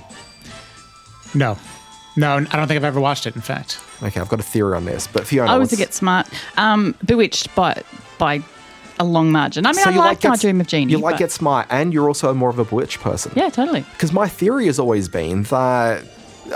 [1.33, 1.57] No,
[2.15, 3.35] no, I don't think I've ever watched it.
[3.35, 5.93] In fact, Okay, I've got a theory on this, but Fiona, I was a get
[5.93, 6.27] smart.
[6.57, 7.81] Um, bewitched by
[8.19, 8.43] by
[8.99, 9.65] a long margin.
[9.65, 10.91] I mean, So I like My Dream of Jeannie.
[10.91, 13.31] You like but- Get Smart, and you're also more of a witch person.
[13.35, 13.81] Yeah, totally.
[13.93, 16.03] Because my theory has always been that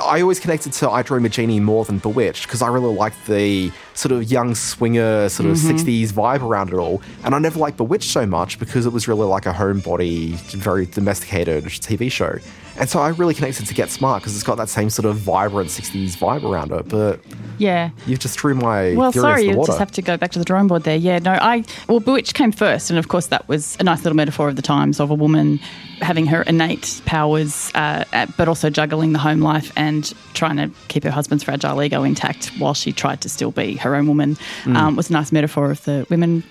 [0.03, 3.25] I always connected to I Dream of Jeannie more than Bewitched because I really liked
[3.27, 5.75] the sort of young swinger, sort of Mm-hmm.
[5.75, 7.01] 60s vibe around it all.
[7.23, 10.85] And I never liked Bewitched so much because it was really like a homebody, very
[10.85, 12.37] domesticated TV show.
[12.79, 15.15] And so I really connected to Get Smart because it's got that same sort of
[15.17, 16.87] vibrant 60s vibe around it.
[16.89, 17.21] But
[17.57, 17.89] Yeah.
[18.05, 19.69] you've just threw my Well, sorry, you water.
[19.69, 20.95] just have to go back to the drawing board there.
[20.95, 24.15] Yeah, no, I well, Bewitched came first, and of course that was a nice little
[24.15, 25.59] metaphor of the times of a woman
[26.03, 30.69] having her innate powers, uh, uh, but also juggling the home life and trying to
[30.87, 34.35] keep her husband's fragile ego intact while she tried to still be her own woman.
[34.63, 34.75] Mm.
[34.75, 36.43] Um, was a nice metaphor of the women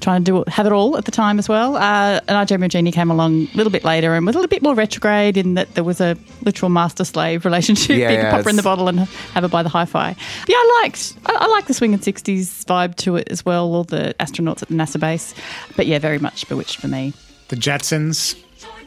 [0.00, 1.76] trying to do it, have it all at the time as well.
[1.76, 4.38] Uh, and I, Dream of Jeannie came along a little bit later and was a
[4.38, 7.96] little bit more retrograde in that there was a literal master slave relationship.
[7.96, 10.14] Yeah, you could yeah, pop her in the bottle and have her by the hi-fi.
[10.46, 13.72] Yeah, I liked I, I like the swinging sixties vibe to it as well.
[13.74, 15.34] All the astronauts at the NASA base,
[15.76, 17.12] but yeah, very much bewitched for me.
[17.48, 18.40] The Jetsons.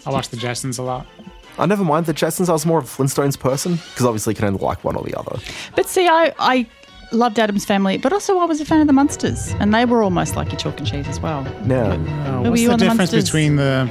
[0.05, 1.05] I watch the Jetsons a lot.
[1.59, 2.49] I never mind the Jetsons.
[2.49, 5.03] I was more of a Flintstones person because obviously you can only like one or
[5.03, 5.39] the other.
[5.75, 6.67] But see, I I
[7.11, 10.03] loved Addams family, but also I was a fan of the Munsters, and they were
[10.03, 11.43] almost like your chalk and cheese as well.
[11.65, 11.93] Yeah.
[11.93, 13.23] Uh, were what's the the difference Munsters?
[13.25, 13.85] between the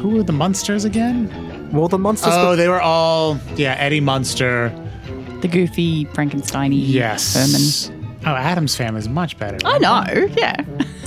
[0.00, 1.70] who were the Munsters again?
[1.72, 2.32] Well, the monsters.
[2.34, 3.74] Oh, they were all yeah.
[3.78, 4.70] Eddie Munster.
[5.40, 7.34] The goofy Frankensteiny Yes.
[7.90, 8.02] Herman.
[8.26, 9.58] Oh, Addams family is much better.
[9.64, 10.60] I know, yeah.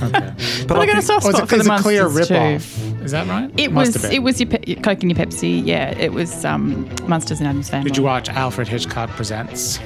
[0.66, 3.04] but I got a soft Oh, it's a, for the it's a clear Munsters too.
[3.04, 3.50] Is that right?
[3.58, 4.12] It Must was have been.
[4.20, 5.64] it was your, pe- your Coke and your Pepsi.
[5.64, 7.88] Yeah, it was um, Munsters and Addams family.
[7.90, 9.78] Did you watch Alfred Hitchcock Presents?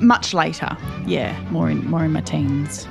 [0.00, 0.76] Much later.
[1.06, 2.86] Yeah, more in more in my teens.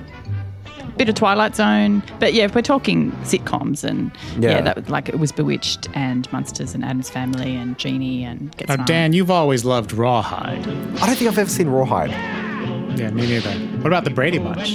[0.97, 4.61] Bit of Twilight Zone, but yeah, if we're talking sitcoms and yeah, Yeah.
[4.61, 8.67] that was like it was Bewitched and Munsters and Addams Family and Jeannie and Get
[8.69, 8.87] Now, Smart.
[8.87, 10.59] Dan, you've always loved Rawhide.
[10.59, 12.11] I don't think I've ever seen Rawhide.
[12.11, 13.49] Yeah, me neither.
[13.79, 14.69] What about the Brady Bunch?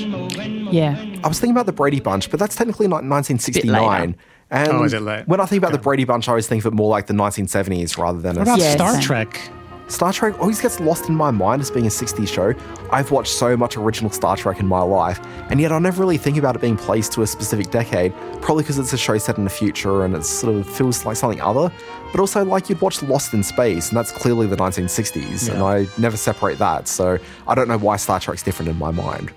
[0.72, 4.16] Yeah, I was thinking about the Brady Bunch, but that's technically not 1969.
[4.50, 5.28] And Oh, is it late?
[5.28, 7.14] when I think about the Brady Bunch, I always think of it more like the
[7.14, 9.02] 1970s rather than a What about Yeah, Star same.
[9.02, 9.40] Trek?
[9.88, 12.54] Star Trek always gets lost in my mind as being a 60s show.
[12.92, 15.18] I've watched so much original Star Trek in my life,
[15.50, 18.64] and yet I never really think about it being placed to a specific decade, probably
[18.64, 21.40] because it's a show set in the future and it sort of feels like something
[21.40, 21.72] other.
[22.12, 25.86] But also, like you'd watch Lost in Space, and that's clearly the 1960s, and I
[25.98, 29.32] never separate that, so I don't know why Star Trek's different in my mind.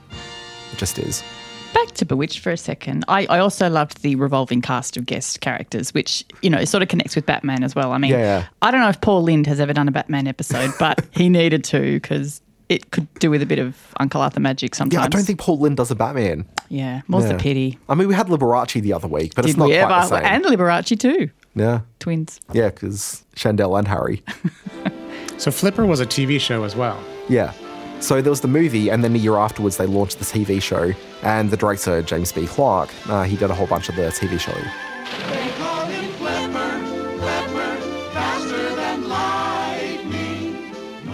[0.73, 1.23] It just is.
[1.73, 3.05] Back to Bewitched for a second.
[3.07, 6.89] I, I also loved the revolving cast of guest characters, which you know sort of
[6.89, 7.91] connects with Batman as well.
[7.93, 8.45] I mean, Yeah, yeah.
[8.61, 11.63] I don't know if Paul Lynde has ever done a Batman episode, but he needed
[11.65, 14.99] to because it could do with a bit of Uncle Arthur magic sometimes.
[14.99, 16.45] Yeah, I don't think Paul Lynde does a Batman.
[16.69, 17.33] Yeah, more's Yeah.
[17.33, 17.77] the pity.
[17.89, 19.93] I mean, we had Liberace the other week, but it's not we quite ever?
[19.93, 20.25] the same.
[20.25, 22.39] And Liberace too, yeah, twins.
[22.53, 24.23] yeah, because Chandell and Harry.
[25.37, 27.03] So Flipper was a TV show as well.
[27.27, 27.51] Yeah.
[28.01, 30.91] So there was the movie, and then a year afterwards, they launched the TV show.
[31.21, 32.47] And the director, James B.
[32.47, 35.50] Clark, uh, he did a whole bunch of the TV show.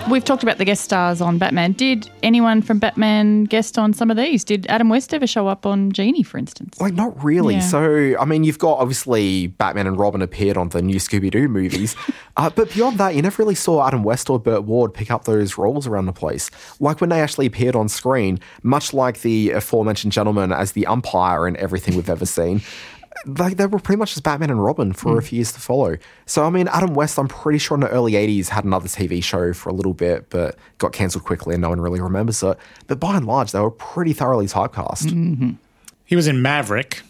[0.09, 1.73] We've talked about the guest stars on Batman.
[1.73, 4.45] Did anyone from Batman guest on some of these?
[4.45, 6.79] Did Adam West ever show up on Jeannie, for instance?
[6.79, 7.55] Like, not really.
[7.55, 7.59] Yeah.
[7.59, 11.49] So, I mean, you've got obviously Batman and Robin appeared on the new Scooby Doo
[11.49, 11.93] movies.
[12.37, 15.25] uh, but beyond that, you never really saw Adam West or Burt Ward pick up
[15.25, 16.49] those roles around the place.
[16.79, 21.49] Like when they actually appeared on screen, much like the aforementioned gentleman as the umpire
[21.49, 22.61] in everything we've ever seen.
[23.25, 25.25] Like they were pretty much just Batman and Robin for a hmm.
[25.27, 25.97] few years to follow.
[26.25, 29.23] So I mean, Adam West, I'm pretty sure in the early '80s had another TV
[29.23, 32.58] show for a little bit, but got cancelled quickly, and no one really remembers it.
[32.88, 35.08] But by and large, they were pretty thoroughly typecast.
[35.08, 35.51] Mm-hmm.
[36.06, 37.01] He was in Maverick.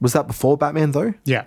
[0.00, 1.14] Was that before Batman though?
[1.24, 1.44] Yeah.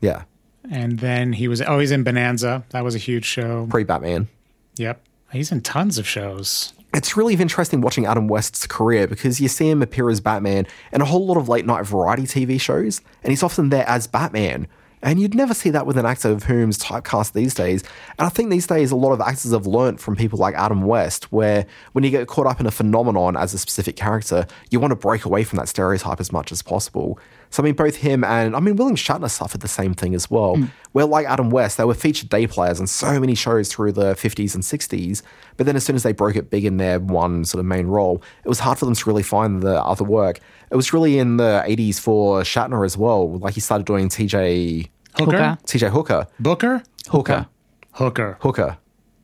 [0.00, 0.24] Yeah,
[0.68, 2.64] And then he was oh he's in Bonanza.
[2.70, 3.68] That was a huge show.
[3.70, 4.28] pre Batman.
[4.76, 5.00] Yep.
[5.32, 6.74] He's in tons of shows.
[6.94, 11.00] It's really interesting watching Adam West's career because you see him appear as Batman in
[11.00, 14.68] a whole lot of late night variety TV shows, and he's often there as Batman.
[15.02, 17.82] And you'd never see that with an actor of whom's typecast these days.
[18.18, 20.82] And I think these days a lot of actors have learnt from people like Adam
[20.82, 24.78] West, where when you get caught up in a phenomenon as a specific character, you
[24.78, 27.18] want to break away from that stereotype as much as possible.
[27.52, 30.30] So I mean, both him and I mean William Shatner suffered the same thing as
[30.30, 30.56] well.
[30.56, 30.64] Hmm.
[30.92, 34.14] Where like Adam West, they were featured day players on so many shows through the
[34.14, 35.22] 50s and 60s,
[35.56, 37.86] but then as soon as they broke it big in their one sort of main
[37.86, 40.40] role, it was hard for them to really find the other work.
[40.70, 43.38] It was really in the 80s for Shatner as well.
[43.38, 44.88] Like he started doing TJ
[45.18, 45.30] Hooker?
[45.32, 45.58] Hooker.
[45.66, 46.26] TJ Hooker.
[46.40, 46.82] Booker?
[47.10, 47.46] Hooker.
[47.92, 48.38] Hooker.
[48.40, 48.78] Hooker.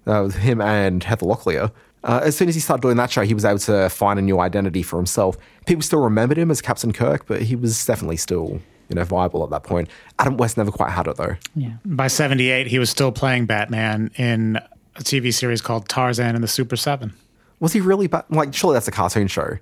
[0.04, 1.72] That was him and Heather Locklear.
[2.04, 4.22] Uh, as soon as he started doing that show, he was able to find a
[4.22, 5.36] new identity for himself.
[5.66, 9.42] People still remembered him as Captain Kirk, but he was definitely still, you know, viable
[9.44, 9.88] at that point.
[10.18, 11.36] Adam West never quite had it though.
[11.56, 11.72] Yeah.
[11.84, 14.56] By 78, he was still playing Batman in
[14.96, 17.12] a TV series called Tarzan and the Super Seven.
[17.60, 18.06] Was he really?
[18.06, 19.58] Ba- like, surely that's a cartoon show.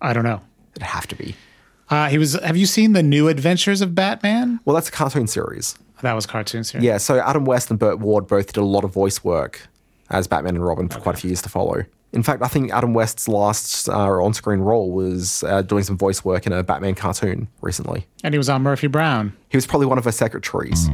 [0.00, 0.40] I don't know.
[0.72, 1.34] It'd have to be.
[1.90, 2.34] Uh, he was.
[2.34, 4.60] Have you seen the New Adventures of Batman?
[4.66, 5.76] Well, that's a cartoon series.
[6.02, 6.84] That was cartoon series.
[6.84, 6.98] Yeah.
[6.98, 9.66] So Adam West and Burt Ward both did a lot of voice work
[10.10, 11.84] as Batman and Robin for quite a few years to follow.
[12.12, 16.24] In fact, I think Adam West's last uh, on-screen role was uh, doing some voice
[16.24, 18.06] work in a Batman cartoon recently.
[18.24, 19.36] And he was on Murphy Brown.
[19.50, 20.88] He was probably one of her secretaries.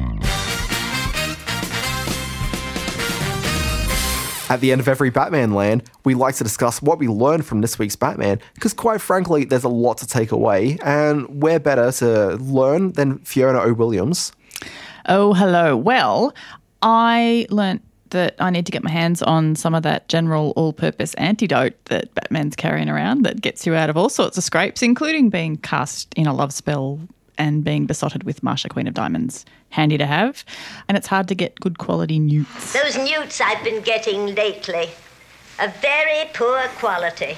[4.50, 7.60] At the end of every Batman land, we like to discuss what we learned from
[7.60, 11.90] this week's Batman, because quite frankly, there's a lot to take away, and we're better
[11.92, 13.72] to learn than Fiona O.
[13.72, 14.32] Williams.
[15.06, 15.76] Oh, hello.
[15.76, 16.34] Well,
[16.82, 20.72] I learnt that I need to get my hands on some of that general all
[20.72, 24.82] purpose antidote that Batman's carrying around that gets you out of all sorts of scrapes,
[24.82, 27.00] including being cast in a love spell
[27.36, 29.44] and being besotted with Marsha, Queen of Diamonds.
[29.70, 30.44] Handy to have.
[30.88, 32.72] And it's hard to get good quality newts.
[32.72, 34.88] Those newts I've been getting lately.
[35.58, 37.36] A very poor quality.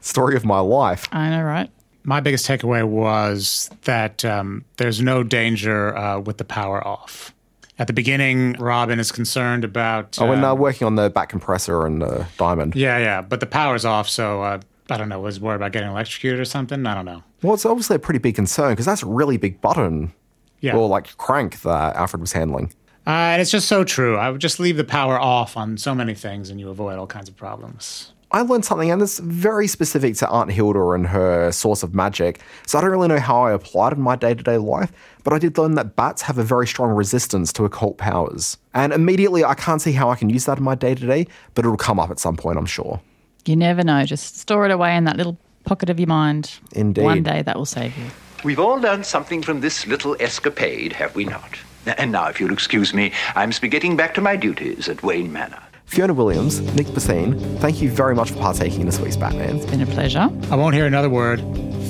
[0.00, 1.06] Story of my life.
[1.12, 1.70] I know, right?
[2.02, 7.34] My biggest takeaway was that um, there's no danger uh, with the power off.
[7.78, 10.16] At the beginning, Robin is concerned about.
[10.20, 12.74] Oh, when uh, um, working on the back compressor and uh, diamond.
[12.74, 15.20] Yeah, yeah, but the power's off, so uh, I don't know.
[15.20, 16.86] Was worried about getting electrocuted or something.
[16.86, 17.22] I don't know.
[17.42, 20.12] Well, it's obviously a pretty big concern because that's a really big button
[20.60, 22.72] Yeah, or like crank that Alfred was handling.
[23.06, 24.16] uh, and it's just so true.
[24.16, 27.06] I would just leave the power off on so many things, and you avoid all
[27.06, 28.12] kinds of problems.
[28.32, 32.40] I learned something, and it's very specific to Aunt Hilda and her source of magic.
[32.66, 34.92] So I don't really know how I applied it in my day to day life,
[35.22, 38.58] but I did learn that bats have a very strong resistance to occult powers.
[38.74, 41.26] And immediately, I can't see how I can use that in my day to day,
[41.54, 43.00] but it'll come up at some point, I'm sure.
[43.46, 44.04] You never know.
[44.04, 46.58] Just store it away in that little pocket of your mind.
[46.72, 47.04] Indeed.
[47.04, 48.06] One day that will save you.
[48.44, 51.58] We've all learned something from this little escapade, have we not?
[51.98, 55.62] And now, if you'll excuse me, I'm getting back to my duties at Wayne Manor.
[55.86, 59.56] Fiona Williams, Nick Bassine, thank you very much for partaking in this week's Batman.
[59.56, 60.28] It's been a pleasure.
[60.50, 61.40] I won't hear another word.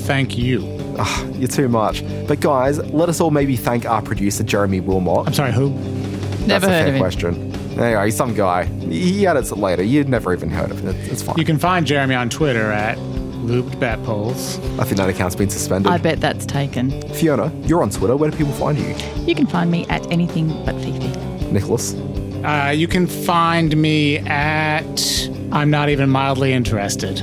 [0.05, 0.63] Thank you.
[0.99, 2.03] Ah, you're too much.
[2.27, 5.27] But guys, let us all maybe thank our producer, Jeremy Wilmot.
[5.27, 5.69] I'm sorry, who?
[5.71, 6.99] Never That's a heard fair of him.
[6.99, 7.53] question.
[7.79, 8.65] Anyway, he's some guy.
[8.65, 9.83] He edits it later.
[9.83, 10.95] You'd never even heard of it.
[11.11, 11.37] It's fine.
[11.37, 14.57] You can find Jeremy on Twitter at Looped Bat Polls.
[14.79, 15.91] I think that account's been suspended.
[15.91, 17.01] I bet that's taken.
[17.13, 18.15] Fiona, you're on Twitter.
[18.15, 18.95] Where do people find you?
[19.25, 21.09] You can find me at anything but Fifi.
[21.51, 21.93] Nicholas?
[22.43, 27.19] Uh, you can find me at I'm not even mildly interested.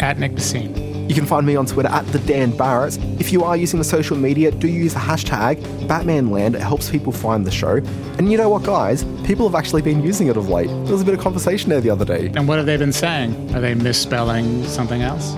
[0.00, 1.08] At Nick Bassine.
[1.08, 2.98] You can find me on Twitter at the Dan Barrett.
[3.22, 6.56] If you are using the social media, do use the hashtag BatmanLand.
[6.56, 7.76] It helps people find the show.
[8.18, 9.04] And you know what, guys?
[9.24, 10.66] People have actually been using it of late.
[10.66, 12.32] There was a bit of conversation there the other day.
[12.34, 13.54] And what have they been saying?
[13.54, 15.36] Are they misspelling something else?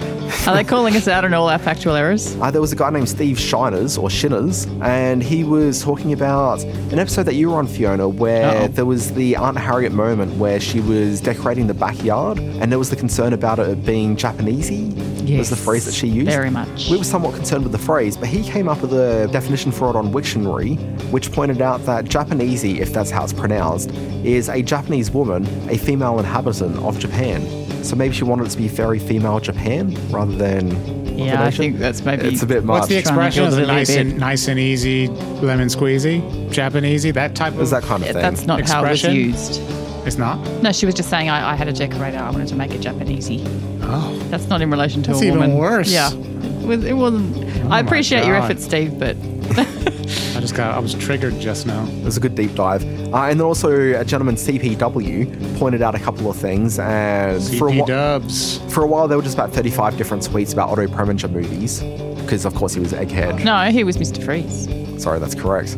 [0.48, 2.34] Are they calling us out on all our factual errors?
[2.36, 6.64] Uh, there was a guy named Steve Shiners or Shinners, and he was talking about
[6.64, 8.68] an episode that you were on, Fiona, where Uh-oh.
[8.68, 12.88] there was the Aunt Harriet moment where she was decorating the backyard, and there was
[12.88, 15.13] the concern about it being Japanesey.
[15.32, 16.30] Was the phrase that she used.
[16.30, 16.88] very much.
[16.90, 19.90] We were somewhat concerned with the phrase, but he came up with a definition for
[19.90, 20.76] it on Wiktionary,
[21.10, 23.90] which pointed out that Japanesey, if that's how it's pronounced,
[24.24, 27.42] is a Japanese woman, a female inhabitant of Japan.
[27.84, 31.16] So maybe she wanted it to be very female Japan rather than.
[31.18, 32.26] Yeah, I think that's maybe.
[32.26, 32.80] It's a bit much.
[32.80, 33.44] What's the expression?
[33.44, 34.06] build Is it it a little nice bit.
[34.06, 37.60] and nice and easy, lemon squeezy, Japanesey, that type of?
[37.60, 38.20] Is that kind of thing?
[38.22, 39.14] That's not how it was Expression?
[39.14, 39.60] used.
[40.06, 40.38] It's not.
[40.62, 42.18] No, she was just saying I, I had a decorator.
[42.18, 43.42] I wanted to make it Japanesey.
[43.82, 45.56] Oh, That's not in relation to That's a even woman.
[45.56, 45.90] worse.
[45.92, 47.36] Yeah, it, was, it wasn't.
[47.64, 48.44] I my appreciate your God.
[48.50, 49.16] efforts, Steve, but
[49.56, 50.74] I just got.
[50.74, 51.84] I was triggered just now.
[51.86, 52.82] It was a good deep dive.
[53.12, 56.78] Uh, and then also, a gentleman, CPW, pointed out a couple of things.
[56.78, 58.58] And for a, CP whi- Dubs.
[58.72, 61.80] for a while, there were just about 35 different tweets about Otto Preminger movies.
[62.22, 63.44] Because, of course, he was Egghead.
[63.44, 64.22] no, he was Mr.
[64.24, 64.66] Freeze.
[65.02, 65.76] Sorry, that's correct.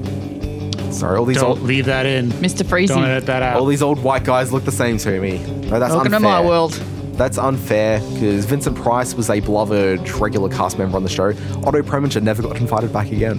[0.94, 2.30] Sorry, all these Don't old, leave that in.
[2.30, 2.64] Mr.
[2.64, 2.88] Freezy.
[2.88, 3.56] Don't edit that out.
[3.58, 5.38] all these old white guys look the same to me.
[5.68, 6.18] No, that's Welcome unfair.
[6.20, 6.80] to my world.
[7.16, 11.28] That's unfair because Vincent Price was a beloved regular cast member on the show.
[11.64, 13.38] Otto Preminger never got invited back again.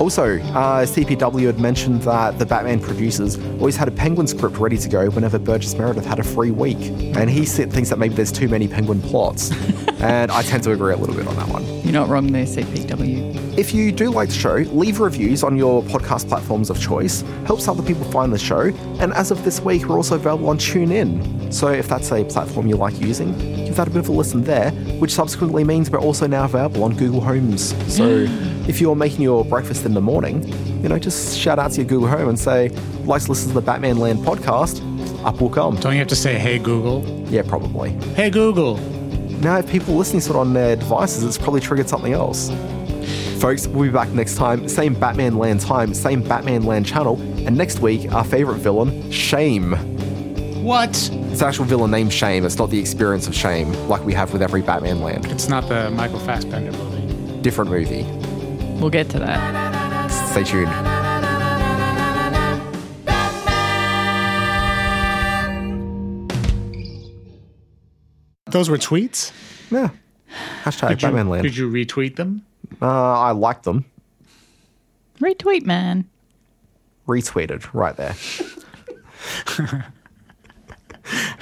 [0.00, 4.76] Also, uh, CPW had mentioned that the Batman producers always had a Penguin script ready
[4.76, 6.78] to go whenever Burgess Meredith had a free week.
[7.16, 9.52] And he said, thinks that maybe there's too many Penguin plots.
[10.00, 11.83] and I tend to agree a little bit on that one.
[11.94, 13.56] You're not wrong there, CPW.
[13.56, 17.20] If you do like the show, leave reviews on your podcast platforms of choice.
[17.46, 18.62] Helps other people find the show.
[18.98, 21.54] And as of this week, we're also available on TuneIn.
[21.54, 24.42] So if that's a platform you like using, give that a bit of a listen
[24.42, 27.76] there, which subsequently means we're also now available on Google Homes.
[27.94, 28.26] So
[28.68, 30.42] if you're making your breakfast in the morning,
[30.82, 32.70] you know, just shout out to your Google Home and say,
[33.04, 34.82] like to listen to the Batman Land podcast,
[35.24, 35.76] up will come.
[35.76, 37.04] Don't you have to say, "Hey Google"?
[37.30, 37.90] Yeah, probably.
[38.16, 38.80] Hey Google.
[39.44, 42.50] Now, if people listening to it on their devices, it's probably triggered something else.
[43.42, 44.66] Folks, we'll be back next time.
[44.70, 47.20] Same Batman Land time, same Batman Land channel.
[47.46, 49.72] And next week, our favorite villain, Shame.
[50.64, 50.88] What?
[50.88, 52.46] It's an actual villain named Shame.
[52.46, 55.26] It's not the experience of shame like we have with every Batman Land.
[55.26, 57.42] It's not the Michael Fassbender movie.
[57.42, 58.04] Different movie.
[58.80, 60.10] We'll get to that.
[60.30, 60.93] Stay tuned.
[68.54, 69.32] Those were tweets.
[69.68, 69.88] Yeah.
[70.62, 71.42] Hashtag Did you, Batman Land.
[71.42, 72.46] did you retweet them?
[72.80, 73.84] Uh, I liked them.
[75.18, 76.08] Retweet, man.
[77.08, 78.14] Retweeted right there.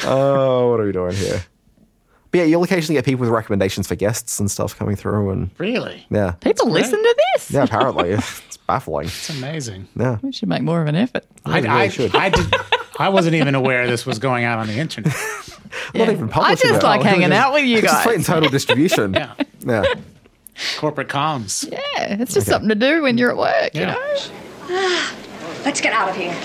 [0.04, 1.44] Oh, what are we doing here?
[2.32, 5.50] But yeah, you'll occasionally get people with recommendations for guests and stuff coming through, and
[5.58, 6.04] Really?
[6.10, 7.50] yeah, People listen to this.
[7.52, 7.62] yeah.
[7.62, 9.06] Apparently, it's baffling.
[9.06, 9.86] It's amazing.
[9.94, 11.26] Yeah, We should make more of an effort.
[11.44, 12.16] I, really I, should.
[12.16, 12.52] I, did,
[12.98, 15.14] I wasn't even aware this was going out on the internet.
[15.94, 16.86] not even publishing I just it.
[16.86, 18.02] like Oh, hanging just- out with you Just guys.
[18.04, 19.14] playing total distribution.
[19.14, 19.34] Yeah.
[19.60, 19.84] yeah.
[20.78, 21.70] Corporate comms.
[21.70, 23.94] Yeah, it's just something to do when you're at work, you Yeah.
[23.94, 25.08] know?
[25.64, 26.36] Let's get out of here.